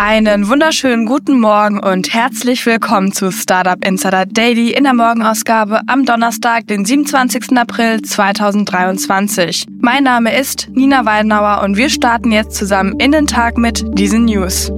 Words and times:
Einen 0.00 0.48
wunderschönen 0.48 1.06
guten 1.06 1.40
Morgen 1.40 1.80
und 1.80 2.14
herzlich 2.14 2.64
willkommen 2.66 3.10
zu 3.10 3.32
Startup 3.32 3.84
Insider 3.84 4.26
Daily 4.26 4.70
in 4.70 4.84
der 4.84 4.94
Morgenausgabe 4.94 5.80
am 5.88 6.04
Donnerstag, 6.04 6.68
den 6.68 6.84
27. 6.84 7.58
April 7.58 8.00
2023. 8.00 9.66
Mein 9.80 10.04
Name 10.04 10.38
ist 10.38 10.68
Nina 10.70 11.04
Weidenauer 11.04 11.64
und 11.64 11.76
wir 11.76 11.90
starten 11.90 12.30
jetzt 12.30 12.54
zusammen 12.54 12.94
in 13.00 13.10
den 13.10 13.26
Tag 13.26 13.58
mit 13.58 13.84
diesen 13.98 14.26
News. 14.26 14.70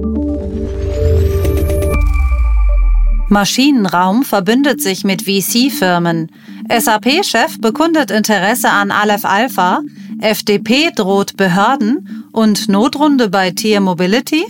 Maschinenraum 3.29 4.23
verbündet 4.23 4.81
sich 4.81 5.03
mit 5.03 5.21
VC-Firmen. 5.21 6.31
SAP-Chef 6.67 7.61
bekundet 7.61 8.09
Interesse 8.09 8.71
an 8.71 8.89
Aleph 8.89 9.25
Alpha, 9.25 9.81
FDP 10.19 10.89
droht 10.95 11.37
Behörden 11.37 12.25
und 12.31 12.69
Notrunde 12.69 13.29
bei 13.29 13.51
Tier 13.51 13.81
Mobility? 13.81 14.45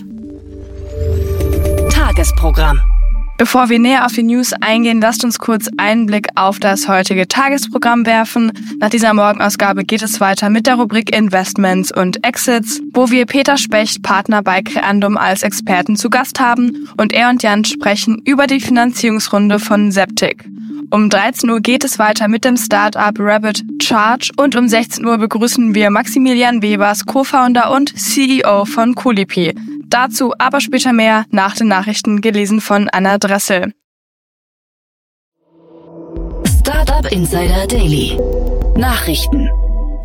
Tagesprogramm. 2.12 2.78
Bevor 3.38 3.70
wir 3.70 3.78
näher 3.78 4.04
auf 4.04 4.12
die 4.12 4.22
News 4.22 4.52
eingehen, 4.60 5.00
lasst 5.00 5.24
uns 5.24 5.38
kurz 5.38 5.68
einen 5.78 6.04
Blick 6.04 6.28
auf 6.34 6.60
das 6.60 6.86
heutige 6.86 7.26
Tagesprogramm 7.26 8.04
werfen. 8.04 8.52
Nach 8.80 8.90
dieser 8.90 9.14
Morgenausgabe 9.14 9.84
geht 9.84 10.02
es 10.02 10.20
weiter 10.20 10.50
mit 10.50 10.66
der 10.66 10.74
Rubrik 10.74 11.16
Investments 11.16 11.90
und 11.90 12.22
Exits, 12.22 12.82
wo 12.92 13.10
wir 13.10 13.24
Peter 13.24 13.56
Specht, 13.56 14.02
Partner 14.02 14.42
bei 14.42 14.60
Creandum, 14.60 15.16
als 15.16 15.42
Experten 15.42 15.96
zu 15.96 16.10
Gast 16.10 16.38
haben 16.38 16.86
und 16.98 17.14
er 17.14 17.30
und 17.30 17.42
Jan 17.42 17.64
sprechen 17.64 18.20
über 18.26 18.46
die 18.46 18.60
Finanzierungsrunde 18.60 19.58
von 19.58 19.90
Septic. 19.90 20.44
Um 20.90 21.08
13 21.08 21.48
Uhr 21.48 21.60
geht 21.60 21.84
es 21.84 21.98
weiter 21.98 22.28
mit 22.28 22.44
dem 22.44 22.58
Startup 22.58 23.14
Rabbit 23.18 23.64
Charge 23.80 24.30
und 24.36 24.54
um 24.54 24.68
16 24.68 25.06
Uhr 25.06 25.16
begrüßen 25.16 25.74
wir 25.74 25.88
Maximilian 25.88 26.60
Webers, 26.60 27.06
Co-Founder 27.06 27.70
und 27.70 27.98
CEO 27.98 28.66
von 28.66 28.94
Coolipi. 28.94 29.54
Dazu 29.92 30.32
aber 30.38 30.62
später 30.62 30.94
mehr 30.94 31.26
nach 31.30 31.54
den 31.54 31.68
Nachrichten 31.68 32.22
gelesen 32.22 32.62
von 32.62 32.88
Anna 32.88 33.18
Dressel. 33.18 33.74
Startup 36.60 37.12
Insider 37.12 37.66
Daily. 37.66 38.18
Nachrichten. 38.74 39.50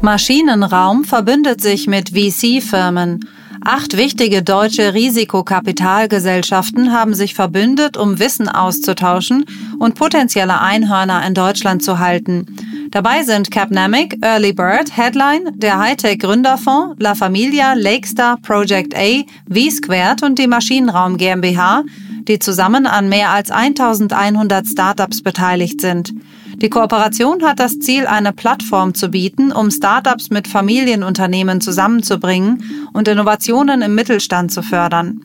Maschinenraum 0.01 1.05
verbündet 1.05 1.61
sich 1.61 1.87
mit 1.87 2.09
VC-Firmen. 2.09 3.29
Acht 3.63 3.95
wichtige 3.95 4.43
deutsche 4.43 4.93
Risikokapitalgesellschaften 4.93 6.91
haben 6.91 7.13
sich 7.13 7.33
verbündet, 7.33 7.95
um 7.95 8.19
Wissen 8.19 8.49
auszutauschen 8.49 9.45
und 9.79 9.95
potenzielle 9.95 10.59
Einhörner 10.59 11.25
in 11.25 11.33
Deutschland 11.33 11.81
zu 11.81 11.99
halten. 11.99 12.45
Dabei 12.91 13.23
sind 13.23 13.51
Capnamic, 13.51 14.17
Early 14.21 14.53
Bird, 14.53 14.95
Headline, 14.95 15.51
der 15.55 15.77
Hightech 15.77 16.19
Gründerfonds, 16.19 16.95
La 16.99 17.15
Familia, 17.15 17.73
Lakestar, 17.73 18.37
Project 18.37 18.95
A, 18.95 19.23
V-Squared 19.51 20.23
und 20.23 20.39
die 20.39 20.47
Maschinenraum 20.47 21.17
GmbH, 21.17 21.83
die 22.27 22.39
zusammen 22.39 22.87
an 22.87 23.09
mehr 23.09 23.31
als 23.31 23.51
1100 23.51 24.67
Startups 24.67 25.21
beteiligt 25.21 25.81
sind. 25.81 26.13
Die 26.61 26.69
Kooperation 26.69 27.43
hat 27.43 27.59
das 27.59 27.77
Ziel, 27.79 28.07
eine 28.07 28.33
Plattform 28.33 28.93
zu 28.95 29.09
bieten, 29.09 29.51
um 29.51 29.69
Startups 29.69 30.29
mit 30.29 30.47
Familienunternehmen 30.47 31.61
zusammenzubringen 31.61 32.89
und 32.93 33.07
Innovationen 33.07 33.81
im 33.81 33.95
Mittelstand 33.95 34.51
zu 34.51 34.63
fördern. 34.63 35.21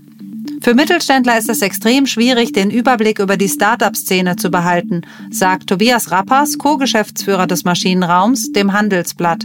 Für 0.61 0.75
Mittelständler 0.75 1.39
ist 1.39 1.49
es 1.49 1.63
extrem 1.63 2.07
schwierig, 2.07 2.53
den 2.53 2.71
Überblick 2.71 3.19
über 3.19 3.37
die 3.37 3.49
Startup-Szene 3.49 4.37
zu 4.37 4.51
behalten, 4.51 5.03
sagt 5.31 5.69
Tobias 5.69 6.11
Rappers, 6.11 6.59
Co-Geschäftsführer 6.59 7.47
des 7.47 7.65
Maschinenraums, 7.65 8.53
dem 8.53 8.73
Handelsblatt. 8.73 9.45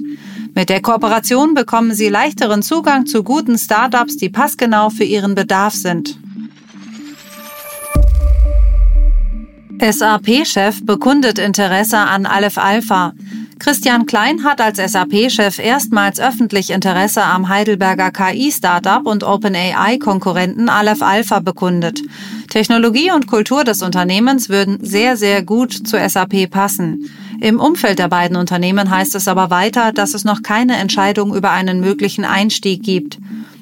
Mit 0.54 0.70
der 0.70 0.82
Kooperation 0.82 1.54
bekommen 1.54 1.94
sie 1.94 2.10
leichteren 2.10 2.62
Zugang 2.62 3.06
zu 3.06 3.24
guten 3.24 3.58
Startups, 3.58 4.18
die 4.18 4.30
passgenau 4.30 4.90
für 4.90 5.04
ihren 5.04 5.36
Bedarf 5.36 5.74
sind. 5.74 6.18
SAP-Chef 9.80 10.84
bekundet 10.84 11.38
Interesse 11.38 11.98
an 11.98 12.26
Aleph 12.26 12.58
Alpha. 12.58 13.14
Christian 13.60 14.06
Klein 14.06 14.44
hat 14.44 14.62
als 14.62 14.78
SAP-Chef 14.78 15.58
erstmals 15.60 16.20
öffentlich 16.20 16.70
Interesse 16.70 17.24
am 17.24 17.50
Heidelberger 17.50 18.12
KI-Startup 18.12 19.06
und 19.06 19.24
OpenAI-Konkurrenten 19.24 20.70
Aleph 20.70 21.02
Alpha 21.02 21.40
bekundet. 21.40 22.02
Technologie 22.50 23.12
und 23.12 23.28
Kultur 23.28 23.64
des 23.64 23.82
Unternehmens 23.82 24.50
würden 24.50 24.80
sehr, 24.82 25.18
sehr 25.18 25.44
gut 25.44 25.74
zu 25.74 25.98
SAP 25.98 26.50
passen. 26.50 27.10
Im 27.42 27.60
Umfeld 27.60 28.00
der 28.00 28.08
beiden 28.08 28.38
Unternehmen 28.38 28.90
heißt 28.90 29.16
es 29.16 29.28
aber 29.28 29.50
weiter, 29.50 29.92
dass 29.92 30.14
es 30.14 30.24
noch 30.24 30.44
keine 30.44 30.78
Entscheidung 30.78 31.36
über 31.36 31.52
einen 31.52 31.80
möglichen 31.80 32.26
Einstieg 32.26 32.84
gibt. 32.84 33.18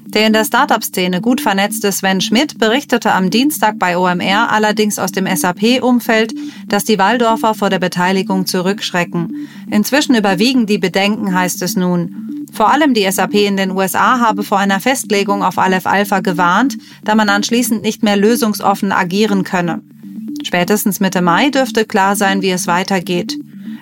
Der 0.08 0.28
in 0.28 0.34
der 0.34 0.46
Startup-Szene 0.46 1.20
gut 1.20 1.42
vernetzte 1.42 1.92
Sven 1.92 2.22
Schmidt 2.22 2.58
berichtete 2.58 3.12
am 3.12 3.30
Dienstag 3.30 3.80
bei 3.80 3.98
OMR 3.98 4.52
allerdings 4.52 5.00
aus 5.00 5.12
dem 5.12 5.28
SAP-Umfeld, 5.28 6.34
dass 6.68 6.86
die 6.86 7.00
Waldorfer 7.00 7.54
vor 7.54 7.70
der 7.70 7.80
Beteiligung 7.80 8.46
zurückschrecken. 8.46 9.48
Inzwischen 9.70 10.16
überwiegen 10.16 10.68
die 10.68 10.78
Bedenken, 10.78 11.34
heißt 11.34 11.62
es 11.64 11.76
nun. 11.76 12.48
Vor 12.54 12.72
allem 12.72 12.94
die 12.94 13.10
SAP 13.12 13.34
in 13.34 13.58
den 13.58 13.72
USA 13.72 14.20
habe 14.20 14.44
vor 14.44 14.60
einer 14.60 14.80
Festlegung 14.80 15.44
auf 15.44 15.58
Aleph 15.58 15.88
Alpha 15.88 16.22
gewarnt, 16.22 16.78
da 17.04 17.16
man 17.16 17.28
anschließend 17.28 17.82
nicht 17.82 18.04
mehr 18.04 18.16
lösungsoffen 18.16 18.92
agieren 18.92 19.44
könne. 19.44 19.82
Spätestens 20.44 21.00
Mitte 21.00 21.22
Mai 21.22 21.50
dürfte 21.50 21.86
klar 21.86 22.16
sein, 22.16 22.42
wie 22.42 22.52
es 22.52 22.68
weitergeht. 22.68 23.38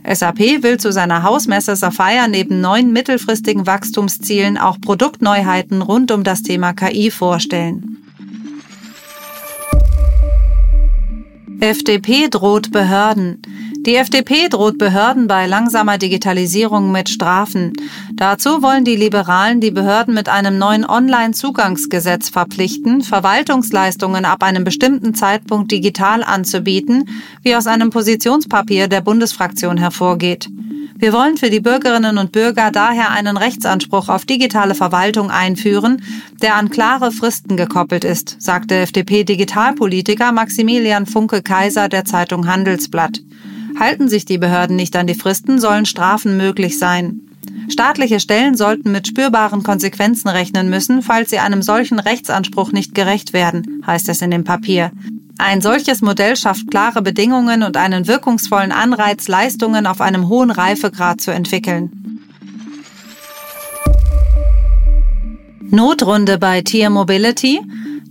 SAP 0.05 0.63
will 0.63 0.77
zu 0.77 0.91
seiner 0.91 1.23
Hausmesse 1.23 1.75
Sapphire 1.75 2.27
neben 2.29 2.59
neuen 2.59 2.91
mittelfristigen 2.91 3.65
Wachstumszielen 3.65 4.57
auch 4.57 4.79
Produktneuheiten 4.81 5.81
rund 5.81 6.11
um 6.11 6.23
das 6.23 6.41
Thema 6.41 6.73
KI 6.73 7.09
vorstellen. 7.09 7.97
FDP 11.61 12.27
droht 12.29 12.71
Behörden. 12.71 13.41
Die 13.85 13.95
FDP 13.95 14.49
droht 14.49 14.77
Behörden 14.77 15.27
bei 15.27 15.47
langsamer 15.47 15.97
Digitalisierung 15.97 16.91
mit 16.91 17.07
Strafen. 17.07 17.73
Dazu 18.23 18.61
wollen 18.61 18.85
die 18.85 18.95
Liberalen 18.95 19.59
die 19.59 19.71
Behörden 19.71 20.13
mit 20.13 20.29
einem 20.29 20.57
neuen 20.57 20.85
Online-Zugangsgesetz 20.85 22.29
verpflichten, 22.29 23.01
Verwaltungsleistungen 23.01 24.23
ab 24.23 24.43
einem 24.43 24.63
bestimmten 24.63 25.13
Zeitpunkt 25.13 25.69
digital 25.73 26.23
anzubieten, 26.23 27.09
wie 27.41 27.53
aus 27.53 27.67
einem 27.67 27.89
Positionspapier 27.89 28.87
der 28.87 29.01
Bundesfraktion 29.01 29.75
hervorgeht. 29.75 30.47
Wir 30.95 31.11
wollen 31.11 31.35
für 31.35 31.49
die 31.49 31.59
Bürgerinnen 31.59 32.17
und 32.17 32.31
Bürger 32.31 32.71
daher 32.71 33.11
einen 33.11 33.35
Rechtsanspruch 33.35 34.07
auf 34.07 34.23
digitale 34.23 34.73
Verwaltung 34.73 35.29
einführen, 35.29 36.01
der 36.41 36.55
an 36.55 36.69
klare 36.69 37.11
Fristen 37.11 37.57
gekoppelt 37.57 38.05
ist, 38.05 38.37
sagte 38.41 38.75
FDP-Digitalpolitiker 38.75 40.31
Maximilian 40.31 41.07
Funke-Kaiser 41.07 41.89
der 41.89 42.05
Zeitung 42.05 42.47
Handelsblatt. 42.47 43.19
Halten 43.77 44.07
sich 44.07 44.23
die 44.23 44.37
Behörden 44.37 44.77
nicht 44.77 44.95
an 44.95 45.07
die 45.07 45.13
Fristen, 45.13 45.59
sollen 45.59 45.85
Strafen 45.85 46.37
möglich 46.37 46.79
sein. 46.79 47.32
Staatliche 47.69 48.19
Stellen 48.19 48.55
sollten 48.55 48.91
mit 48.91 49.07
spürbaren 49.07 49.63
Konsequenzen 49.63 50.29
rechnen 50.29 50.69
müssen, 50.69 51.01
falls 51.01 51.29
sie 51.29 51.39
einem 51.39 51.61
solchen 51.61 51.99
Rechtsanspruch 51.99 52.71
nicht 52.71 52.93
gerecht 52.93 53.33
werden, 53.33 53.83
heißt 53.85 54.09
es 54.09 54.21
in 54.21 54.31
dem 54.31 54.43
Papier. 54.43 54.91
Ein 55.37 55.61
solches 55.61 56.01
Modell 56.01 56.35
schafft 56.35 56.69
klare 56.69 57.01
Bedingungen 57.01 57.63
und 57.63 57.75
einen 57.77 58.07
wirkungsvollen 58.07 58.71
Anreiz, 58.71 59.27
Leistungen 59.27 59.87
auf 59.87 60.01
einem 60.01 60.29
hohen 60.29 60.51
Reifegrad 60.51 61.21
zu 61.21 61.31
entwickeln. 61.31 61.91
Notrunde 65.61 66.37
bei 66.37 66.61
Tier 66.61 66.91
Mobility 66.91 67.59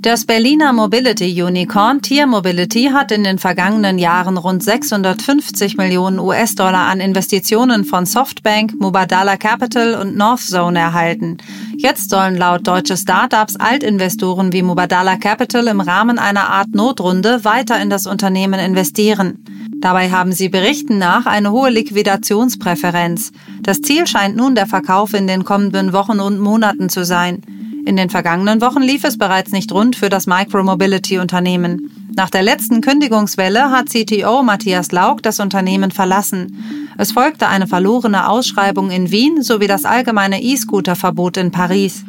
das 0.02 0.24
Berliner 0.24 0.72
Mobility 0.72 1.40
Unicorn 1.40 2.02
Tier 2.02 2.26
Mobility 2.26 2.90
hat 2.92 3.12
in 3.12 3.22
den 3.22 3.38
vergangenen 3.38 4.00
Jahren 4.00 4.36
rund 4.36 4.60
650 4.60 5.76
Millionen 5.76 6.18
US-Dollar 6.18 6.88
an 6.88 6.98
Investitionen 6.98 7.84
von 7.84 8.04
Softbank, 8.04 8.74
Mubadala 8.80 9.36
Capital 9.36 9.94
und 9.94 10.16
Northzone 10.16 10.80
erhalten. 10.80 11.36
Jetzt 11.76 12.10
sollen 12.10 12.36
laut 12.36 12.66
deutsche 12.66 12.96
Startups 12.96 13.54
Altinvestoren 13.54 14.52
wie 14.52 14.62
Mubadala 14.62 15.18
Capital 15.18 15.68
im 15.68 15.80
Rahmen 15.80 16.18
einer 16.18 16.48
Art 16.48 16.74
Notrunde 16.74 17.44
weiter 17.44 17.80
in 17.80 17.88
das 17.88 18.08
Unternehmen 18.08 18.58
investieren. 18.58 19.44
Dabei 19.80 20.10
haben 20.10 20.32
sie 20.32 20.48
Berichten 20.48 20.98
nach 20.98 21.26
eine 21.26 21.52
hohe 21.52 21.70
Liquidationspräferenz. 21.70 23.30
Das 23.60 23.80
Ziel 23.80 24.08
scheint 24.08 24.34
nun 24.34 24.56
der 24.56 24.66
Verkauf 24.66 25.14
in 25.14 25.28
den 25.28 25.44
kommenden 25.44 25.92
Wochen 25.92 26.18
und 26.18 26.40
Monaten 26.40 26.88
zu 26.88 27.04
sein. 27.04 27.42
In 27.84 27.96
den 27.96 28.10
vergangenen 28.10 28.60
Wochen 28.60 28.80
lief 28.80 29.02
es 29.02 29.18
bereits 29.18 29.50
nicht 29.50 29.72
rund 29.72 29.96
für 29.96 30.08
das 30.08 30.26
Micromobility-Unternehmen. 30.26 31.90
Nach 32.14 32.30
der 32.30 32.42
letzten 32.42 32.80
Kündigungswelle 32.80 33.70
hat 33.70 33.88
CTO 33.88 34.42
Matthias 34.42 34.92
Laug 34.92 35.22
das 35.22 35.40
Unternehmen 35.40 35.90
verlassen. 35.90 36.88
Es 36.96 37.10
folgte 37.10 37.48
eine 37.48 37.66
verlorene 37.66 38.28
Ausschreibung 38.28 38.90
in 38.90 39.10
Wien 39.10 39.42
sowie 39.42 39.66
das 39.66 39.84
allgemeine 39.84 40.42
E-Scooter-Verbot 40.42 41.38
in 41.38 41.50
Paris. 41.50 42.04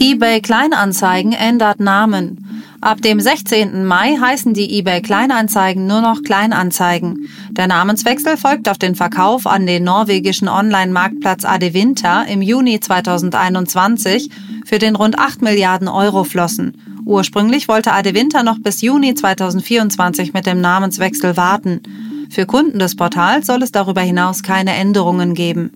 eBay 0.00 0.40
Kleinanzeigen 0.40 1.32
ändert 1.32 1.78
Namen. 1.78 2.43
Ab 2.84 3.00
dem 3.00 3.18
16. 3.18 3.86
Mai 3.86 4.18
heißen 4.20 4.52
die 4.52 4.78
eBay 4.78 5.00
Kleinanzeigen 5.00 5.86
nur 5.86 6.02
noch 6.02 6.22
Kleinanzeigen. 6.22 7.30
Der 7.52 7.66
Namenswechsel 7.66 8.36
folgt 8.36 8.68
auf 8.68 8.76
den 8.76 8.94
Verkauf 8.94 9.46
an 9.46 9.66
den 9.66 9.84
norwegischen 9.84 10.48
Online-Marktplatz 10.48 11.46
Adevinta 11.46 12.24
im 12.24 12.42
Juni 12.42 12.80
2021, 12.80 14.28
für 14.66 14.78
den 14.78 14.96
rund 14.96 15.18
8 15.18 15.40
Milliarden 15.40 15.88
Euro 15.88 16.24
flossen. 16.24 16.76
Ursprünglich 17.06 17.68
wollte 17.68 17.92
Adevinta 17.92 18.42
noch 18.42 18.58
bis 18.58 18.82
Juni 18.82 19.14
2024 19.14 20.34
mit 20.34 20.44
dem 20.44 20.60
Namenswechsel 20.60 21.38
warten. 21.38 21.80
Für 22.28 22.44
Kunden 22.44 22.78
des 22.78 22.96
Portals 22.96 23.46
soll 23.46 23.62
es 23.62 23.72
darüber 23.72 24.02
hinaus 24.02 24.42
keine 24.42 24.74
Änderungen 24.74 25.32
geben. 25.32 25.72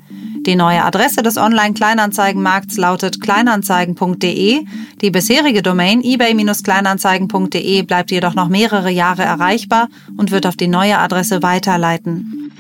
Die 0.49 0.57
neue 0.57 0.83
Adresse 0.83 1.23
des 1.23 1.37
Online-Kleinanzeigenmarkts 1.37 2.79
lautet 2.79 3.21
kleinanzeigen.de. 3.21 4.65
Die 5.03 5.11
bisherige 5.11 5.61
Domain 5.61 6.01
ebay-kleinanzeigen.de 6.01 7.83
bleibt 7.83 8.11
jedoch 8.11 8.35
noch 8.35 8.49
mehrere 8.49 8.91
Jahre 8.91 9.25
erreichbar 9.25 9.91
und 10.17 10.31
wird 10.31 10.47
auf 10.47 10.57
die 10.57 10.67
neue 10.67 10.97
Adresse 11.01 11.43
weiterleiten. 11.43 12.51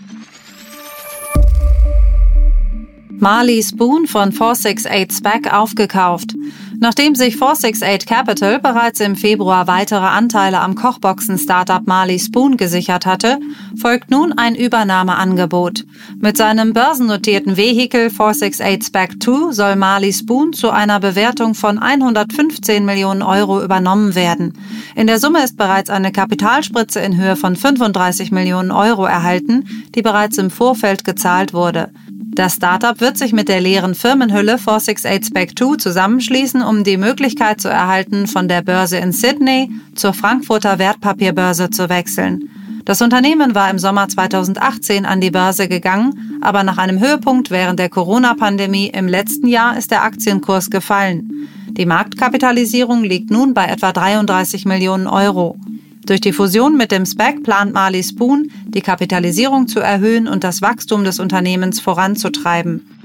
Marley 3.08 3.62
Spoon 3.62 4.06
von 4.06 4.32
468 4.32 5.10
SPAC 5.10 5.54
aufgekauft. 5.54 6.34
Nachdem 6.80 7.16
sich 7.16 7.36
468 7.36 8.08
Capital 8.08 8.60
bereits 8.60 9.00
im 9.00 9.16
Februar 9.16 9.66
weitere 9.66 10.06
Anteile 10.06 10.60
am 10.60 10.76
Kochboxen-Startup 10.76 11.84
Marley 11.86 12.20
Spoon 12.20 12.56
gesichert 12.56 13.04
hatte, 13.04 13.40
folgt 13.76 14.12
nun 14.12 14.32
ein 14.38 14.54
Übernahmeangebot. 14.54 15.84
Mit 16.20 16.36
seinem 16.36 16.72
börsennotierten 16.72 17.56
Vehikel 17.56 18.10
468 18.10 18.84
SPAC 18.84 19.20
2 19.20 19.52
soll 19.52 19.74
Marley 19.74 20.12
Spoon 20.12 20.52
zu 20.52 20.70
einer 20.70 21.00
Bewertung 21.00 21.54
von 21.54 21.78
115 21.78 22.84
Millionen 22.84 23.22
Euro 23.22 23.60
übernommen 23.60 24.14
werden. 24.14 24.52
In 24.94 25.08
der 25.08 25.18
Summe 25.18 25.42
ist 25.42 25.56
bereits 25.56 25.90
eine 25.90 26.12
Kapitalspritze 26.12 27.00
in 27.00 27.16
Höhe 27.16 27.34
von 27.34 27.56
35 27.56 28.30
Millionen 28.30 28.70
Euro 28.70 29.04
erhalten, 29.04 29.64
die 29.96 30.02
bereits 30.02 30.38
im 30.38 30.50
Vorfeld 30.50 31.04
gezahlt 31.04 31.52
wurde. 31.52 31.90
Das 32.38 32.54
Startup 32.54 33.00
wird 33.00 33.18
sich 33.18 33.32
mit 33.32 33.48
der 33.48 33.60
leeren 33.60 33.96
Firmenhülle 33.96 34.58
468 34.58 35.26
Spec 35.26 35.58
2 35.58 35.76
zusammenschließen, 35.78 36.62
um 36.62 36.84
die 36.84 36.96
Möglichkeit 36.96 37.60
zu 37.60 37.68
erhalten, 37.68 38.28
von 38.28 38.46
der 38.46 38.62
Börse 38.62 38.98
in 38.98 39.10
Sydney 39.10 39.72
zur 39.96 40.14
Frankfurter 40.14 40.78
Wertpapierbörse 40.78 41.70
zu 41.70 41.88
wechseln. 41.88 42.48
Das 42.84 43.02
Unternehmen 43.02 43.56
war 43.56 43.68
im 43.68 43.80
Sommer 43.80 44.08
2018 44.08 45.04
an 45.04 45.20
die 45.20 45.32
Börse 45.32 45.66
gegangen, 45.66 46.38
aber 46.40 46.62
nach 46.62 46.78
einem 46.78 47.00
Höhepunkt 47.00 47.50
während 47.50 47.80
der 47.80 47.88
Corona-Pandemie 47.88 48.86
im 48.86 49.08
letzten 49.08 49.48
Jahr 49.48 49.76
ist 49.76 49.90
der 49.90 50.04
Aktienkurs 50.04 50.70
gefallen. 50.70 51.48
Die 51.70 51.86
Marktkapitalisierung 51.86 53.02
liegt 53.02 53.32
nun 53.32 53.52
bei 53.52 53.64
etwa 53.64 53.90
33 53.90 54.64
Millionen 54.64 55.08
Euro. 55.08 55.56
Durch 56.08 56.22
die 56.22 56.32
Fusion 56.32 56.78
mit 56.78 56.90
dem 56.90 57.04
SPAC 57.04 57.42
plant 57.42 57.74
Marley 57.74 58.02
Spoon, 58.02 58.50
die 58.64 58.80
Kapitalisierung 58.80 59.68
zu 59.68 59.80
erhöhen 59.80 60.26
und 60.26 60.42
das 60.42 60.62
Wachstum 60.62 61.04
des 61.04 61.20
Unternehmens 61.20 61.80
voranzutreiben. 61.80 62.97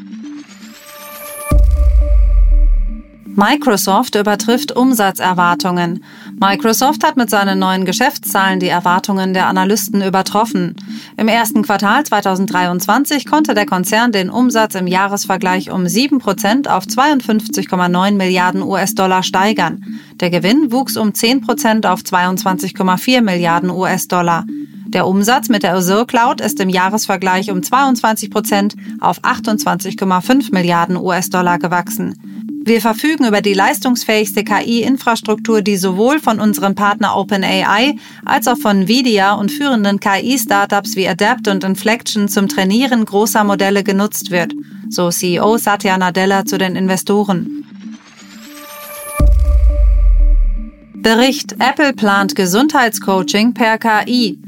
Microsoft 3.35 4.13
übertrifft 4.13 4.75
Umsatzerwartungen. 4.75 6.03
Microsoft 6.39 7.03
hat 7.03 7.17
mit 7.17 7.31
seinen 7.31 7.57
neuen 7.57 7.83
Geschäftszahlen 7.83 8.59
die 8.59 8.67
Erwartungen 8.67 9.33
der 9.33 9.47
Analysten 9.47 10.03
übertroffen. 10.03 10.75
Im 11.17 11.27
ersten 11.27 11.63
Quartal 11.63 12.03
2023 12.03 13.25
konnte 13.25 13.55
der 13.55 13.65
Konzern 13.65 14.11
den 14.11 14.29
Umsatz 14.29 14.75
im 14.75 14.85
Jahresvergleich 14.85 15.71
um 15.71 15.87
7 15.87 16.19
Prozent 16.19 16.69
auf 16.69 16.83
52,9 16.85 18.11
Milliarden 18.11 18.61
US-Dollar 18.61 19.23
steigern. 19.23 19.83
Der 20.19 20.29
Gewinn 20.29 20.71
wuchs 20.71 20.95
um 20.95 21.15
10 21.15 21.41
Prozent 21.41 21.87
auf 21.87 22.01
22,4 22.01 23.21
Milliarden 23.21 23.71
US-Dollar. 23.71 24.45
Der 24.89 25.07
Umsatz 25.07 25.49
mit 25.49 25.63
der 25.63 25.73
Azure 25.73 26.05
Cloud 26.05 26.39
ist 26.39 26.59
im 26.59 26.69
Jahresvergleich 26.69 27.49
um 27.49 27.63
22 27.63 28.29
Prozent 28.29 28.75
auf 28.99 29.23
28,5 29.23 30.53
Milliarden 30.53 30.97
US-Dollar 30.97 31.57
gewachsen. 31.57 32.32
Wir 32.65 32.79
verfügen 32.79 33.27
über 33.27 33.41
die 33.41 33.53
leistungsfähigste 33.53 34.45
KI-Infrastruktur, 34.45 35.61
die 35.61 35.75
sowohl 35.75 36.19
von 36.19 36.39
unserem 36.39 36.75
Partner 36.75 37.17
OpenAI 37.17 37.97
als 38.23 38.47
auch 38.47 38.57
von 38.57 38.83
Nvidia 38.83 39.33
und 39.33 39.51
führenden 39.51 39.99
KI-Startups 39.99 40.95
wie 40.95 41.05
Adapt 41.05 41.49
und 41.49 41.65
Inflection 41.65 42.29
zum 42.29 42.47
Trainieren 42.47 43.03
großer 43.03 43.43
Modelle 43.43 43.83
genutzt 43.83 44.31
wird, 44.31 44.53
so 44.89 45.09
CEO 45.09 45.57
Satya 45.57 45.97
Nadella 45.97 46.45
zu 46.45 46.57
den 46.57 46.77
Investoren. 46.77 47.65
Bericht 50.93 51.57
Apple 51.59 51.91
plant 51.91 52.33
Gesundheitscoaching 52.33 53.53
per 53.53 53.77
KI. 53.77 54.39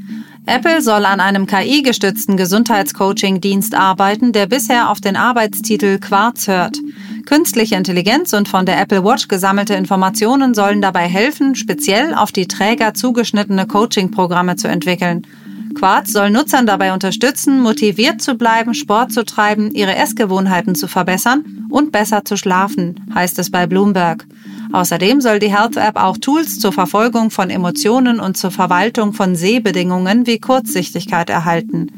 Apple 0.46 0.80
soll 0.80 1.04
an 1.04 1.20
einem 1.20 1.46
KI-gestützten 1.46 2.38
Gesundheitscoaching-Dienst 2.38 3.74
arbeiten, 3.74 4.32
der 4.32 4.46
bisher 4.46 4.88
auf 4.90 5.02
den 5.02 5.16
Arbeitstitel 5.16 5.98
Quarz 5.98 6.48
hört. 6.48 6.78
Künstliche 7.26 7.74
Intelligenz 7.74 8.32
und 8.34 8.48
von 8.48 8.66
der 8.66 8.80
Apple 8.80 9.04
Watch 9.04 9.26
gesammelte 9.26 9.74
Informationen 9.74 10.54
sollen 10.54 10.80
dabei 10.80 11.08
helfen, 11.08 11.56
speziell 11.56 12.14
auf 12.14 12.30
die 12.30 12.46
Träger 12.46 12.94
zugeschnittene 12.94 13.66
Coaching-Programme 13.66 14.54
zu 14.54 14.68
entwickeln. 14.68 15.26
Quarz 15.74 16.12
soll 16.12 16.30
Nutzern 16.30 16.66
dabei 16.66 16.92
unterstützen, 16.92 17.60
motiviert 17.60 18.22
zu 18.22 18.36
bleiben, 18.36 18.74
Sport 18.74 19.12
zu 19.12 19.24
treiben, 19.24 19.72
ihre 19.72 19.96
Essgewohnheiten 19.96 20.76
zu 20.76 20.86
verbessern 20.86 21.66
und 21.68 21.90
besser 21.90 22.24
zu 22.24 22.36
schlafen, 22.36 23.04
heißt 23.12 23.40
es 23.40 23.50
bei 23.50 23.66
Bloomberg. 23.66 24.24
Außerdem 24.72 25.20
soll 25.20 25.40
die 25.40 25.54
Health 25.54 25.76
App 25.76 25.96
auch 25.96 26.18
Tools 26.18 26.60
zur 26.60 26.72
Verfolgung 26.72 27.30
von 27.30 27.50
Emotionen 27.50 28.20
und 28.20 28.36
zur 28.36 28.52
Verwaltung 28.52 29.12
von 29.12 29.34
Sehbedingungen 29.34 30.28
wie 30.28 30.38
Kurzsichtigkeit 30.38 31.28
erhalten. 31.28 31.90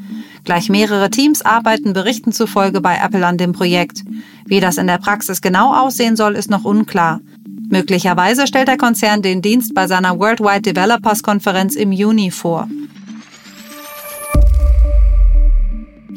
Gleich 0.43 0.69
mehrere 0.69 1.09
Teams 1.09 1.41
arbeiten 1.41 1.93
Berichten 1.93 2.31
zufolge 2.31 2.81
bei 2.81 2.97
Apple 2.97 3.25
an 3.25 3.37
dem 3.37 3.53
Projekt. 3.53 4.03
Wie 4.45 4.59
das 4.59 4.77
in 4.77 4.87
der 4.87 4.97
Praxis 4.97 5.41
genau 5.41 5.73
aussehen 5.73 6.15
soll, 6.15 6.35
ist 6.35 6.49
noch 6.49 6.65
unklar. 6.65 7.19
Möglicherweise 7.69 8.47
stellt 8.47 8.67
der 8.67 8.77
Konzern 8.77 9.21
den 9.21 9.41
Dienst 9.41 9.75
bei 9.75 9.85
seiner 9.85 10.17
Worldwide 10.17 10.73
Developers 10.73 11.21
Konferenz 11.21 11.75
im 11.75 11.91
Juni 11.91 12.31
vor. 12.31 12.67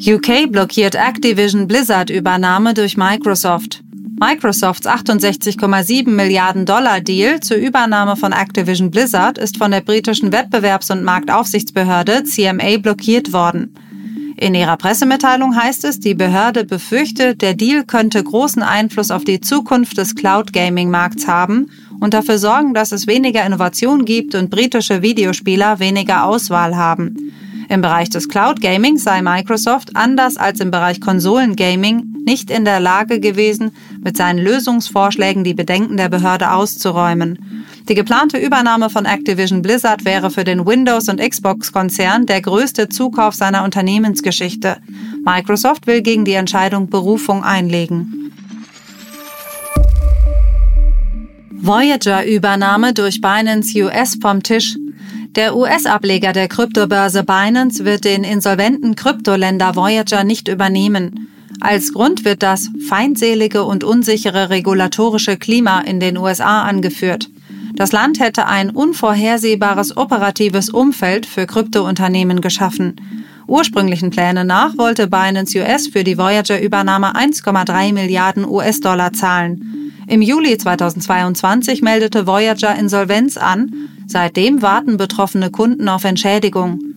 UK 0.05 0.51
blockiert 0.51 0.95
Activision 0.95 1.67
Blizzard 1.67 2.09
Übernahme 2.09 2.73
durch 2.73 2.97
Microsoft. 2.97 3.83
Microsofts 4.19 4.87
68,7 4.87 6.09
Milliarden 6.09 6.65
Dollar 6.65 7.01
Deal 7.01 7.39
zur 7.39 7.57
Übernahme 7.57 8.15
von 8.15 8.31
Activision 8.31 8.89
Blizzard 8.89 9.37
ist 9.37 9.57
von 9.57 9.71
der 9.71 9.81
britischen 9.81 10.31
Wettbewerbs- 10.31 10.91
und 10.91 11.03
Marktaufsichtsbehörde 11.03 12.23
CMA 12.23 12.77
blockiert 12.77 13.33
worden. 13.33 13.73
In 14.43 14.55
ihrer 14.55 14.75
Pressemitteilung 14.75 15.55
heißt 15.55 15.85
es, 15.85 16.01
die 16.01 16.15
Behörde 16.15 16.65
befürchtet, 16.65 17.41
der 17.41 17.53
Deal 17.53 17.85
könnte 17.85 18.21
großen 18.21 18.61
Einfluss 18.61 19.09
auf 19.09 19.23
die 19.23 19.39
Zukunft 19.39 19.97
des 19.97 20.15
Cloud-Gaming-Markts 20.15 21.29
haben 21.29 21.67
und 22.01 22.13
dafür 22.13 22.37
sorgen, 22.37 22.73
dass 22.73 22.91
es 22.91 23.07
weniger 23.07 23.45
Innovation 23.45 24.03
gibt 24.03 24.35
und 24.35 24.49
britische 24.49 25.01
Videospieler 25.01 25.79
weniger 25.79 26.25
Auswahl 26.25 26.75
haben. 26.75 27.31
Im 27.69 27.79
Bereich 27.79 28.09
des 28.09 28.27
Cloud 28.27 28.59
Gaming 28.59 28.97
sei 28.97 29.21
Microsoft 29.21 29.95
anders 29.95 30.35
als 30.35 30.59
im 30.59 30.71
Bereich 30.71 30.99
Konsolen 30.99 31.55
Gaming 31.55 32.12
nicht 32.25 32.49
in 32.49 32.65
der 32.65 32.79
Lage 32.79 33.19
gewesen, 33.19 33.71
mit 34.03 34.17
seinen 34.17 34.39
Lösungsvorschlägen 34.39 35.43
die 35.43 35.53
Bedenken 35.53 35.97
der 35.97 36.09
Behörde 36.09 36.51
auszuräumen. 36.51 37.65
Die 37.89 37.95
geplante 37.95 38.37
Übernahme 38.37 38.89
von 38.89 39.05
Activision 39.05 39.61
Blizzard 39.61 40.05
wäre 40.05 40.31
für 40.31 40.43
den 40.43 40.65
Windows- 40.65 41.09
und 41.09 41.19
Xbox-Konzern 41.19 42.25
der 42.25 42.41
größte 42.41 42.89
Zukauf 42.89 43.35
seiner 43.35 43.63
Unternehmensgeschichte. 43.63 44.77
Microsoft 45.25 45.87
will 45.87 46.01
gegen 46.01 46.25
die 46.25 46.33
Entscheidung 46.33 46.89
Berufung 46.89 47.43
einlegen. 47.43 48.31
Voyager-Übernahme 51.51 52.93
durch 52.93 53.21
Binance 53.21 53.81
US 53.83 54.17
vom 54.21 54.43
Tisch. 54.43 54.75
Der 55.35 55.55
US-Ableger 55.55 56.33
der 56.33 56.47
Kryptobörse 56.47 57.23
Binance 57.23 57.85
wird 57.85 58.03
den 58.03 58.23
insolventen 58.23 58.95
Kryptoländer 58.95 59.75
Voyager 59.75 60.23
nicht 60.23 60.47
übernehmen. 60.47 61.32
Als 61.63 61.93
Grund 61.93 62.25
wird 62.25 62.43
das 62.43 62.69
feindselige 62.89 63.63
und 63.63 63.85
unsichere 63.85 64.49
regulatorische 64.49 65.37
Klima 65.37 65.79
in 65.79 66.01
den 66.01 66.17
USA 66.17 66.63
angeführt. 66.63 67.29
Das 67.73 67.93
Land 67.93 68.19
hätte 68.19 68.47
ein 68.47 68.69
unvorhersehbares 68.69 69.95
operatives 69.95 70.69
Umfeld 70.69 71.25
für 71.25 71.47
Kryptounternehmen 71.47 72.41
geschaffen. 72.41 72.97
Ursprünglichen 73.47 74.09
Plänen 74.09 74.45
nach 74.45 74.77
wollte 74.77 75.07
Binance 75.07 75.57
US 75.57 75.87
für 75.87 76.03
die 76.03 76.17
Voyager-Übernahme 76.17 77.15
1,3 77.15 77.93
Milliarden 77.93 78.45
US-Dollar 78.45 79.13
zahlen. 79.13 79.93
Im 80.07 80.21
Juli 80.21 80.57
2022 80.57 81.81
meldete 81.81 82.27
Voyager 82.27 82.75
Insolvenz 82.75 83.37
an. 83.37 83.71
Seitdem 84.05 84.61
warten 84.61 84.97
betroffene 84.97 85.49
Kunden 85.49 85.87
auf 85.87 86.03
Entschädigung. 86.03 86.92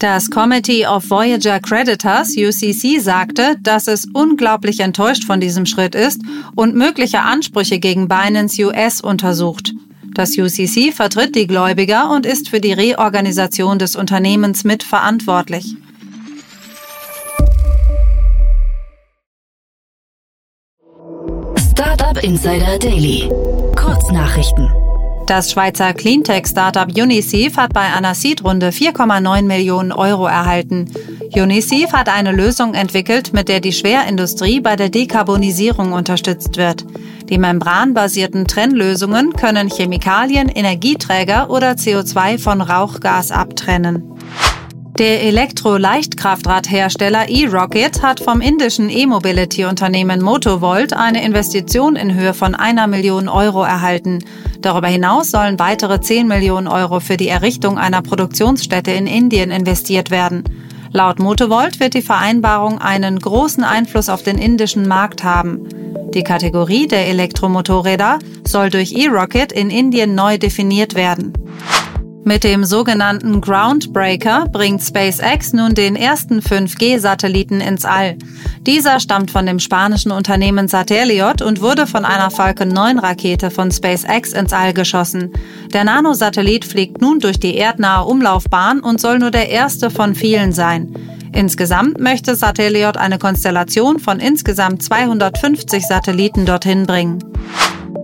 Das 0.00 0.30
Committee 0.30 0.86
of 0.86 1.10
Voyager 1.10 1.60
Creditors, 1.60 2.34
UCC, 2.34 3.00
sagte, 3.00 3.56
dass 3.60 3.86
es 3.86 4.06
unglaublich 4.14 4.80
enttäuscht 4.80 5.24
von 5.24 5.40
diesem 5.40 5.66
Schritt 5.66 5.94
ist 5.94 6.22
und 6.56 6.74
mögliche 6.74 7.20
Ansprüche 7.20 7.78
gegen 7.78 8.08
Binance 8.08 8.64
US 8.64 9.02
untersucht. 9.02 9.74
Das 10.14 10.38
UCC 10.38 10.94
vertritt 10.94 11.36
die 11.36 11.46
Gläubiger 11.46 12.10
und 12.10 12.24
ist 12.24 12.48
für 12.48 12.62
die 12.62 12.72
Reorganisation 12.72 13.78
des 13.78 13.94
Unternehmens 13.94 14.64
mitverantwortlich. 14.64 15.76
Startup 21.72 22.24
Insider 22.24 22.78
Daily. 22.78 23.28
Kurznachrichten. 23.76 24.89
Das 25.30 25.52
Schweizer 25.52 25.94
Cleantech-Startup 25.94 26.88
Unicef 26.88 27.56
hat 27.56 27.72
bei 27.72 27.82
einer 27.82 28.16
Seed-Runde 28.16 28.70
4,9 28.70 29.42
Millionen 29.42 29.92
Euro 29.92 30.26
erhalten. 30.26 30.90
Unicef 31.32 31.92
hat 31.92 32.08
eine 32.08 32.32
Lösung 32.32 32.74
entwickelt, 32.74 33.32
mit 33.32 33.48
der 33.48 33.60
die 33.60 33.72
Schwerindustrie 33.72 34.58
bei 34.58 34.74
der 34.74 34.88
Dekarbonisierung 34.88 35.92
unterstützt 35.92 36.56
wird. 36.56 36.84
Die 37.28 37.38
membranbasierten 37.38 38.48
Trennlösungen 38.48 39.32
können 39.32 39.70
Chemikalien, 39.70 40.48
Energieträger 40.48 41.48
oder 41.48 41.74
CO2 41.74 42.40
von 42.40 42.60
Rauchgas 42.60 43.30
abtrennen. 43.30 44.02
Der 45.00 45.22
Elektro-Leichtkraftradhersteller 45.22 47.28
E-Rocket 47.30 48.02
hat 48.02 48.20
vom 48.20 48.42
indischen 48.42 48.90
E-Mobility-Unternehmen 48.90 50.20
Motovolt 50.20 50.92
eine 50.92 51.24
Investition 51.24 51.96
in 51.96 52.12
Höhe 52.12 52.34
von 52.34 52.54
einer 52.54 52.86
Million 52.86 53.30
Euro 53.30 53.62
erhalten. 53.62 54.22
Darüber 54.60 54.88
hinaus 54.88 55.30
sollen 55.30 55.58
weitere 55.58 56.02
10 56.02 56.28
Millionen 56.28 56.68
Euro 56.68 57.00
für 57.00 57.16
die 57.16 57.28
Errichtung 57.28 57.78
einer 57.78 58.02
Produktionsstätte 58.02 58.90
in 58.90 59.06
Indien 59.06 59.50
investiert 59.50 60.10
werden. 60.10 60.44
Laut 60.92 61.18
Motovolt 61.18 61.80
wird 61.80 61.94
die 61.94 62.02
Vereinbarung 62.02 62.78
einen 62.78 63.18
großen 63.18 63.64
Einfluss 63.64 64.10
auf 64.10 64.22
den 64.22 64.36
indischen 64.36 64.86
Markt 64.86 65.24
haben. 65.24 65.66
Die 66.12 66.24
Kategorie 66.24 66.86
der 66.86 67.08
Elektromotorräder 67.08 68.18
soll 68.46 68.68
durch 68.68 68.92
E-Rocket 68.92 69.50
in 69.50 69.70
Indien 69.70 70.14
neu 70.14 70.36
definiert 70.36 70.94
werden. 70.94 71.32
Mit 72.22 72.44
dem 72.44 72.64
sogenannten 72.64 73.40
Groundbreaker 73.40 74.46
bringt 74.52 74.82
SpaceX 74.82 75.54
nun 75.54 75.74
den 75.74 75.96
ersten 75.96 76.40
5G-Satelliten 76.40 77.60
ins 77.62 77.86
All. 77.86 78.16
Dieser 78.66 79.00
stammt 79.00 79.30
von 79.30 79.46
dem 79.46 79.58
spanischen 79.58 80.12
Unternehmen 80.12 80.68
Sateliot 80.68 81.40
und 81.40 81.62
wurde 81.62 81.86
von 81.86 82.04
einer 82.04 82.30
Falcon 82.30 82.68
9 82.68 82.98
Rakete 82.98 83.50
von 83.50 83.72
SpaceX 83.72 84.32
ins 84.32 84.52
All 84.52 84.74
geschossen. 84.74 85.32
Der 85.72 85.84
Nanosatellit 85.84 86.66
fliegt 86.66 87.00
nun 87.00 87.20
durch 87.20 87.40
die 87.40 87.56
erdnahe 87.56 88.04
Umlaufbahn 88.04 88.80
und 88.80 89.00
soll 89.00 89.18
nur 89.18 89.30
der 89.30 89.48
erste 89.48 89.90
von 89.90 90.14
vielen 90.14 90.52
sein. 90.52 90.94
Insgesamt 91.32 92.00
möchte 92.00 92.36
Sateliot 92.36 92.98
eine 92.98 93.18
Konstellation 93.18 93.98
von 93.98 94.20
insgesamt 94.20 94.82
250 94.82 95.86
Satelliten 95.86 96.44
dorthin 96.44 96.86
bringen. 96.86 97.24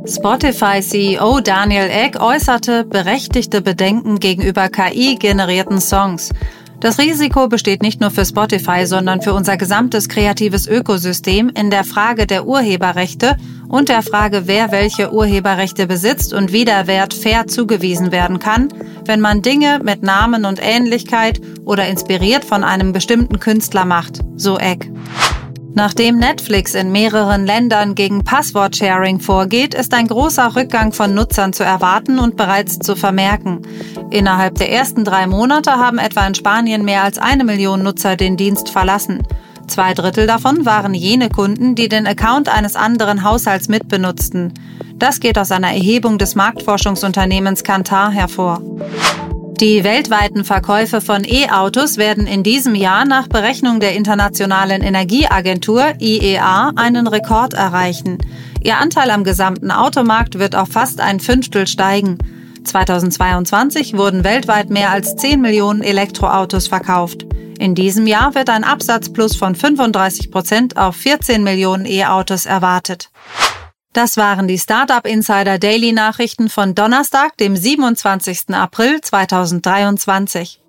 Spotify-CEO 0.08 1.40
Daniel 1.40 1.90
Egg 1.90 2.18
äußerte 2.20 2.84
berechtigte 2.84 3.60
Bedenken 3.60 4.20
gegenüber 4.20 4.68
KI-generierten 4.68 5.80
Songs. 5.80 6.30
Das 6.78 6.98
Risiko 6.98 7.48
besteht 7.48 7.82
nicht 7.82 8.00
nur 8.00 8.10
für 8.10 8.24
Spotify, 8.24 8.86
sondern 8.86 9.20
für 9.20 9.34
unser 9.34 9.56
gesamtes 9.56 10.08
kreatives 10.08 10.68
Ökosystem 10.68 11.48
in 11.48 11.70
der 11.70 11.82
Frage 11.82 12.26
der 12.26 12.46
Urheberrechte 12.46 13.36
und 13.68 13.88
der 13.88 14.02
Frage, 14.02 14.42
wer 14.46 14.70
welche 14.70 15.12
Urheberrechte 15.12 15.88
besitzt 15.88 16.32
und 16.32 16.52
wie 16.52 16.64
der 16.64 16.86
Wert 16.86 17.12
fair 17.12 17.48
zugewiesen 17.48 18.12
werden 18.12 18.38
kann, 18.38 18.68
wenn 19.06 19.20
man 19.20 19.42
Dinge 19.42 19.80
mit 19.82 20.04
Namen 20.04 20.44
und 20.44 20.60
Ähnlichkeit 20.62 21.40
oder 21.64 21.88
inspiriert 21.88 22.44
von 22.44 22.62
einem 22.62 22.92
bestimmten 22.92 23.40
Künstler 23.40 23.84
macht, 23.84 24.20
so 24.36 24.56
Egg. 24.56 24.86
Nachdem 25.76 26.16
Netflix 26.16 26.74
in 26.74 26.90
mehreren 26.90 27.44
Ländern 27.44 27.94
gegen 27.94 28.24
Passwort-Sharing 28.24 29.20
vorgeht, 29.20 29.74
ist 29.74 29.92
ein 29.92 30.06
großer 30.06 30.56
Rückgang 30.56 30.94
von 30.94 31.12
Nutzern 31.12 31.52
zu 31.52 31.64
erwarten 31.64 32.18
und 32.18 32.34
bereits 32.34 32.78
zu 32.78 32.96
vermerken. 32.96 33.60
Innerhalb 34.08 34.54
der 34.54 34.72
ersten 34.72 35.04
drei 35.04 35.26
Monate 35.26 35.72
haben 35.72 35.98
etwa 35.98 36.26
in 36.26 36.34
Spanien 36.34 36.82
mehr 36.82 37.02
als 37.02 37.18
eine 37.18 37.44
Million 37.44 37.82
Nutzer 37.82 38.16
den 38.16 38.38
Dienst 38.38 38.70
verlassen. 38.70 39.22
Zwei 39.68 39.92
Drittel 39.92 40.26
davon 40.26 40.64
waren 40.64 40.94
jene 40.94 41.28
Kunden, 41.28 41.74
die 41.74 41.90
den 41.90 42.06
Account 42.06 42.48
eines 42.48 42.74
anderen 42.74 43.22
Haushalts 43.22 43.68
mitbenutzten. 43.68 44.54
Das 44.94 45.20
geht 45.20 45.38
aus 45.38 45.52
einer 45.52 45.74
Erhebung 45.74 46.16
des 46.16 46.36
Marktforschungsunternehmens 46.36 47.64
Kantar 47.64 48.10
hervor. 48.12 48.62
Die 49.60 49.84
weltweiten 49.84 50.44
Verkäufe 50.44 51.00
von 51.00 51.24
E-Autos 51.24 51.96
werden 51.96 52.26
in 52.26 52.42
diesem 52.42 52.74
Jahr 52.74 53.06
nach 53.06 53.26
Berechnung 53.26 53.80
der 53.80 53.94
Internationalen 53.94 54.82
Energieagentur 54.82 55.94
IEA 55.98 56.72
einen 56.76 57.06
Rekord 57.06 57.54
erreichen. 57.54 58.18
Ihr 58.62 58.76
Anteil 58.76 59.10
am 59.10 59.24
gesamten 59.24 59.70
Automarkt 59.70 60.38
wird 60.38 60.54
auf 60.54 60.68
fast 60.68 61.00
ein 61.00 61.20
Fünftel 61.20 61.66
steigen. 61.66 62.18
2022 62.64 63.96
wurden 63.96 64.24
weltweit 64.24 64.68
mehr 64.68 64.90
als 64.90 65.16
10 65.16 65.40
Millionen 65.40 65.82
Elektroautos 65.82 66.68
verkauft. 66.68 67.24
In 67.58 67.74
diesem 67.74 68.06
Jahr 68.06 68.34
wird 68.34 68.50
ein 68.50 68.62
Absatzplus 68.62 69.36
von 69.36 69.54
35 69.54 70.30
Prozent 70.30 70.76
auf 70.76 70.96
14 70.96 71.42
Millionen 71.42 71.86
E-Autos 71.86 72.44
erwartet. 72.44 73.08
Das 73.96 74.18
waren 74.18 74.46
die 74.46 74.58
Startup 74.58 75.06
Insider 75.06 75.58
Daily 75.58 75.92
Nachrichten 75.92 76.50
von 76.50 76.74
Donnerstag, 76.74 77.34
dem 77.38 77.56
27. 77.56 78.50
April 78.50 79.00
2023. 79.00 80.60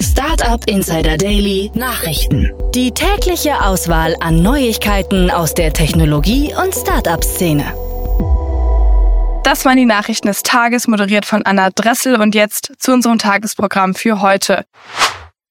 Startup 0.00 0.64
Insider 0.68 1.16
Daily 1.16 1.72
Nachrichten. 1.74 2.52
Die 2.76 2.92
tägliche 2.92 3.60
Auswahl 3.60 4.14
an 4.20 4.40
Neuigkeiten 4.40 5.32
aus 5.32 5.52
der 5.52 5.72
Technologie- 5.72 6.54
und 6.54 6.72
Startup-Szene. 6.72 7.64
Das 9.42 9.64
waren 9.64 9.76
die 9.76 9.84
Nachrichten 9.84 10.28
des 10.28 10.44
Tages, 10.44 10.86
moderiert 10.86 11.26
von 11.26 11.44
Anna 11.44 11.70
Dressel 11.70 12.20
und 12.20 12.36
jetzt 12.36 12.70
zu 12.78 12.92
unserem 12.92 13.18
Tagesprogramm 13.18 13.96
für 13.96 14.20
heute. 14.20 14.64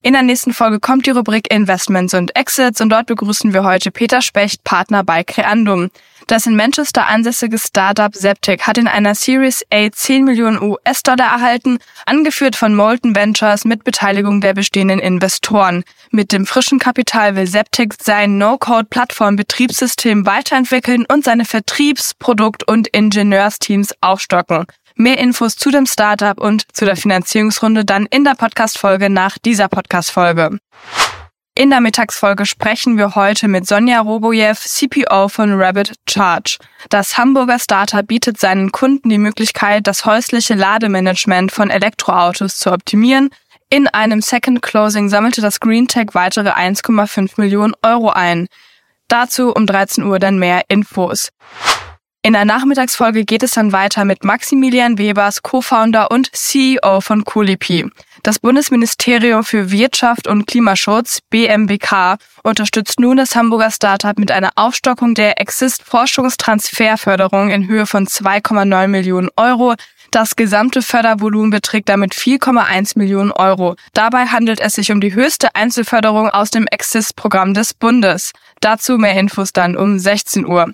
In 0.03 0.13
der 0.13 0.21
nächsten 0.21 0.53
Folge 0.53 0.79
kommt 0.79 1.07
die 1.07 1.09
Rubrik 1.09 1.51
Investments 1.51 2.13
und 2.13 2.35
Exits 2.35 2.79
und 2.81 2.89
dort 2.89 3.07
begrüßen 3.07 3.51
wir 3.53 3.63
heute 3.63 3.89
Peter 3.89 4.21
Specht, 4.21 4.63
Partner 4.63 5.03
bei 5.03 5.23
Creandum. 5.23 5.89
Das 6.27 6.45
in 6.45 6.55
Manchester 6.55 7.07
ansässige 7.07 7.57
Startup 7.57 8.15
Septic 8.15 8.67
hat 8.67 8.77
in 8.77 8.87
einer 8.87 9.15
Series 9.15 9.63
A 9.73 9.89
10 9.91 10.23
Millionen 10.23 10.61
US-Dollar 10.61 11.25
erhalten, 11.25 11.79
angeführt 12.05 12.55
von 12.55 12.75
Molten 12.75 13.15
Ventures 13.15 13.65
mit 13.65 13.83
Beteiligung 13.83 14.39
der 14.39 14.53
bestehenden 14.53 14.99
Investoren. 14.99 15.83
Mit 16.11 16.31
dem 16.31 16.45
frischen 16.45 16.77
Kapital 16.77 17.35
will 17.35 17.47
Septic 17.47 17.95
sein 17.99 18.37
No-Code-Plattform-Betriebssystem 18.37 20.27
weiterentwickeln 20.27 21.05
und 21.11 21.23
seine 21.23 21.43
Vertriebs-, 21.43 22.13
Produkt- 22.13 22.67
und 22.67 22.87
Ingenieursteams 22.87 23.93
aufstocken. 24.01 24.67
Mehr 24.99 25.19
Infos 25.19 25.55
zu 25.55 25.69
dem 25.69 25.85
Startup 25.85 26.39
und 26.41 26.63
zu 26.73 26.83
der 26.83 26.95
Finanzierungsrunde 26.95 27.85
dann 27.85 28.07
in 28.07 28.23
der 28.23 28.33
Podcast-Folge 28.33 29.11
nach 29.11 29.37
dieser 29.37 29.67
Podcast-Folge. 29.67 30.57
In 31.53 31.69
der 31.69 31.81
Mittagsfolge 31.81 32.47
sprechen 32.47 32.97
wir 32.97 33.13
heute 33.13 33.47
mit 33.47 33.67
Sonja 33.67 33.99
Robojew, 33.99 34.55
CPO 34.55 35.27
von 35.27 35.53
Rabbit 35.53 35.93
Charge. 36.09 36.57
Das 36.89 37.15
Hamburger 37.15 37.59
Startup 37.59 38.07
bietet 38.07 38.39
seinen 38.39 38.71
Kunden 38.71 39.09
die 39.09 39.19
Möglichkeit, 39.19 39.85
das 39.85 40.05
häusliche 40.05 40.55
Lademanagement 40.55 41.51
von 41.51 41.69
Elektroautos 41.69 42.57
zu 42.57 42.71
optimieren. 42.71 43.29
In 43.69 43.87
einem 43.87 44.23
Second 44.23 44.63
Closing 44.63 45.09
sammelte 45.09 45.41
das 45.41 45.59
GreenTech 45.59 46.13
weitere 46.13 46.49
1,5 46.49 47.33
Millionen 47.37 47.75
Euro 47.83 48.09
ein. 48.09 48.47
Dazu 49.09 49.51
um 49.51 49.67
13 49.67 50.05
Uhr 50.05 50.17
dann 50.17 50.39
mehr 50.39 50.63
Infos. 50.69 51.29
In 52.27 52.33
der 52.33 52.43
Nachmittagsfolge 52.43 53.23
geht 53.23 53.41
es 53.41 53.51
dann 53.51 53.71
weiter 53.71 54.03
mit 54.03 54.25
Maximilian 54.25 54.97
Webers, 54.97 55.43
Co-Founder 55.43 56.11
und 56.11 56.29
CEO 56.35 56.99
von 56.99 57.23
Colipi. 57.23 57.89
Das 58.21 58.39
Bundesministerium 58.39 59.45
für 59.45 59.71
Wirtschaft 59.71 60.27
und 60.27 60.45
Klimaschutz, 60.45 61.21
BMWK, 61.29 62.17
unterstützt 62.43 62.99
nun 62.99 63.15
das 63.15 63.33
Hamburger 63.33 63.71
Startup 63.71 64.19
mit 64.19 64.29
einer 64.31 64.51
Aufstockung 64.57 65.13
der 65.13 65.39
Exist 65.39 65.83
Forschungstransferförderung 65.85 67.49
in 67.49 67.65
Höhe 67.65 67.85
von 67.85 68.05
2,9 68.05 68.89
Millionen 68.89 69.29
Euro. 69.37 69.75
Das 70.11 70.35
gesamte 70.35 70.81
Fördervolumen 70.81 71.51
beträgt 71.51 71.87
damit 71.87 72.13
4,1 72.13 72.97
Millionen 72.97 73.31
Euro. 73.31 73.77
Dabei 73.93 74.25
handelt 74.25 74.59
es 74.59 74.73
sich 74.73 74.91
um 74.91 74.99
die 74.99 75.13
höchste 75.13 75.55
Einzelförderung 75.55 76.29
aus 76.29 76.51
dem 76.51 76.67
Exist-Programm 76.67 77.53
des 77.53 77.73
Bundes. 77.73 78.33
Dazu 78.59 78.97
mehr 78.97 79.17
Infos 79.17 79.53
dann 79.53 79.77
um 79.77 79.97
16 79.97 80.45
Uhr. 80.45 80.73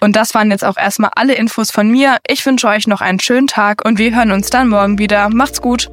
Und 0.00 0.16
das 0.16 0.34
waren 0.34 0.50
jetzt 0.50 0.64
auch 0.64 0.76
erstmal 0.76 1.10
alle 1.14 1.34
Infos 1.34 1.70
von 1.70 1.90
mir. 1.90 2.16
Ich 2.26 2.44
wünsche 2.46 2.68
euch 2.68 2.86
noch 2.86 3.02
einen 3.02 3.20
schönen 3.20 3.46
Tag 3.46 3.84
und 3.84 3.98
wir 3.98 4.14
hören 4.14 4.32
uns 4.32 4.50
dann 4.50 4.68
morgen 4.68 4.98
wieder. 4.98 5.28
Macht's 5.28 5.60
gut! 5.60 5.90